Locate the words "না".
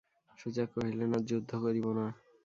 1.97-2.05